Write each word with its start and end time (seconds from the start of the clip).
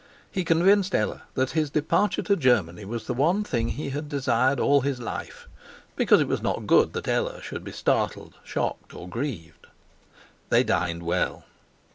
He 0.31 0.43
convinced 0.43 0.95
Ella 0.95 1.21
that 1.35 1.51
his 1.51 1.69
departure 1.69 2.23
to 2.23 2.35
Germany 2.35 2.85
was 2.85 3.05
the 3.05 3.13
one 3.13 3.43
thing 3.43 3.69
he 3.69 3.91
had 3.91 4.09
desired 4.09 4.59
all 4.59 4.81
his 4.81 4.99
life, 4.99 5.47
because 5.95 6.19
it 6.19 6.27
was 6.27 6.41
not 6.41 6.65
good 6.65 6.93
that 6.93 7.07
Ella 7.07 7.39
should 7.43 7.63
be 7.63 7.71
startled, 7.71 8.33
shocked, 8.43 8.95
or 8.95 9.07
grieved. 9.07 9.67
They 10.49 10.63
dined 10.63 11.03
well. 11.03 11.45